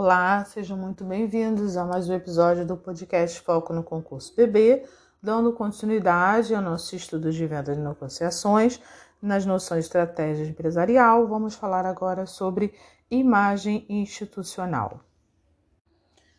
[0.00, 4.84] Olá, sejam muito bem-vindos a mais um episódio do podcast Foco no Concurso BB,
[5.20, 8.80] dando continuidade ao nosso estudo de venda de negociações
[9.20, 11.26] nas noções de estratégia empresarial.
[11.26, 12.72] Vamos falar agora sobre
[13.10, 15.00] imagem institucional.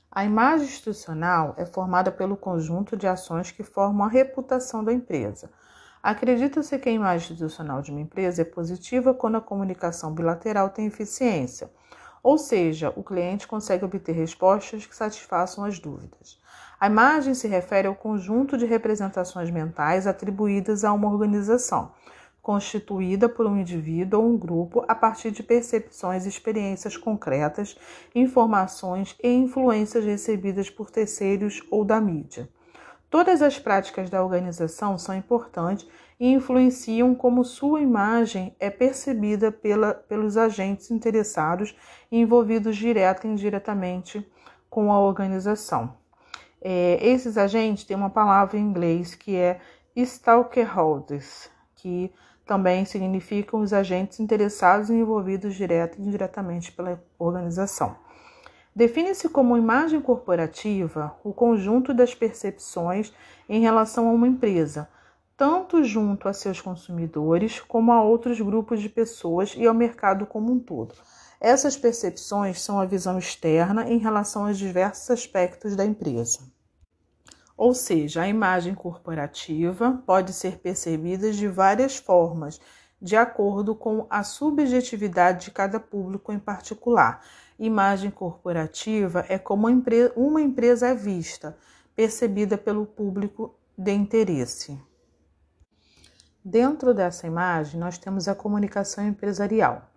[0.09, 5.51] A imagem institucional é formada pelo conjunto de ações que formam a reputação da empresa.
[6.01, 10.85] Acredita-se que a imagem institucional de uma empresa é positiva quando a comunicação bilateral tem
[10.85, 11.69] eficiência
[12.21, 16.39] ou seja, o cliente consegue obter respostas que satisfaçam as dúvidas.
[16.79, 21.91] A imagem se refere ao conjunto de representações mentais atribuídas a uma organização,
[22.41, 27.77] constituída por um indivíduo ou um grupo a partir de percepções e experiências concretas,
[28.15, 32.49] informações e influências recebidas por terceiros ou da mídia.
[33.09, 35.87] Todas as práticas da organização são importantes
[36.19, 41.75] e influenciam como sua imagem é percebida pela, pelos agentes interessados
[42.11, 44.25] e envolvidos direta e indiretamente
[44.69, 45.97] com a organização.
[46.61, 49.59] É, esses agentes têm uma palavra em inglês que é
[49.97, 52.11] stakeholders, que
[52.45, 57.95] também significam os agentes interessados e envolvidos direta e indiretamente pela organização.
[58.79, 63.11] Define-se como imagem corporativa o conjunto das percepções
[63.49, 64.87] em relação a uma empresa,
[65.35, 70.53] tanto junto a seus consumidores como a outros grupos de pessoas e ao mercado como
[70.53, 70.95] um todo.
[71.41, 76.39] Essas percepções são a visão externa em relação aos diversos aspectos da empresa.
[77.57, 82.61] Ou seja, a imagem corporativa pode ser percebida de várias formas,
[83.01, 87.21] de acordo com a subjetividade de cada público em particular.
[87.59, 89.67] Imagem corporativa é como
[90.15, 91.57] uma empresa é vista,
[91.93, 94.81] percebida pelo público de interesse.
[96.43, 99.89] Dentro dessa imagem, nós temos a comunicação empresarial,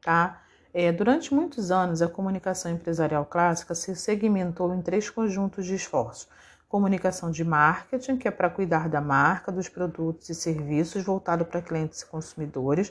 [0.00, 0.42] tá?
[0.72, 6.30] É, durante muitos anos, a comunicação empresarial clássica se segmentou em três conjuntos de esforços:
[6.66, 11.60] comunicação de marketing, que é para cuidar da marca, dos produtos e serviços voltado para
[11.60, 12.90] clientes e consumidores,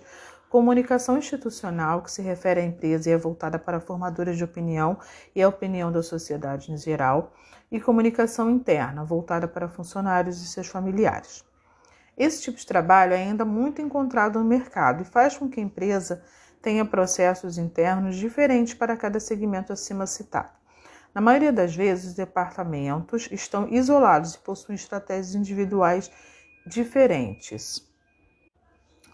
[0.51, 4.99] comunicação institucional, que se refere à empresa e é voltada para formadores de opinião
[5.33, 7.31] e a opinião da sociedade em geral,
[7.71, 11.41] e comunicação interna, voltada para funcionários e seus familiares.
[12.17, 15.63] Esse tipo de trabalho é ainda muito encontrado no mercado e faz com que a
[15.63, 16.21] empresa
[16.61, 20.51] tenha processos internos diferentes para cada segmento acima citado.
[21.15, 26.11] Na maioria das vezes, os departamentos estão isolados e possuem estratégias individuais
[26.67, 27.89] diferentes.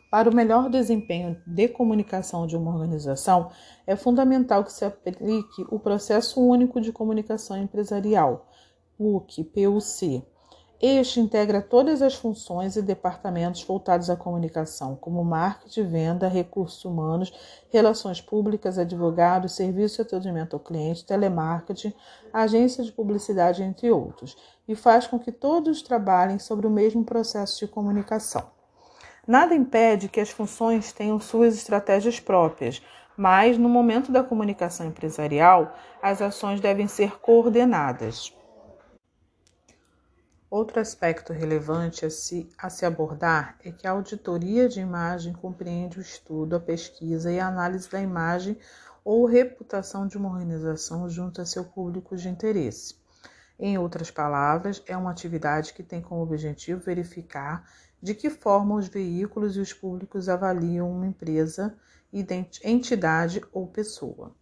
[0.10, 3.50] Para o melhor desempenho de comunicação de uma organização,
[3.86, 8.48] é fundamental que se aplique o Processo Único de Comunicação Empresarial,
[8.98, 10.24] PUC, PUC
[10.80, 17.34] este integra todas as funções e departamentos voltados à comunicação, como marketing, venda, recursos humanos,
[17.72, 21.92] relações públicas, advogados, serviço de atendimento ao cliente, telemarketing,
[22.32, 24.38] agência de publicidade, entre outros,
[24.68, 28.57] e faz com que todos trabalhem sobre o mesmo processo de comunicação.
[29.28, 32.82] Nada impede que as funções tenham suas estratégias próprias,
[33.18, 38.34] mas no momento da comunicação empresarial, as ações devem ser coordenadas.
[40.50, 46.00] Outro aspecto relevante a se, a se abordar é que a auditoria de imagem compreende
[46.00, 48.58] o estudo, a pesquisa e a análise da imagem
[49.04, 52.96] ou reputação de uma organização junto a seu público de interesse.
[53.60, 57.68] Em outras palavras, é uma atividade que tem como objetivo verificar
[58.02, 61.76] de que forma os veículos e os públicos avaliam uma empresa,
[62.64, 64.36] entidade ou pessoa.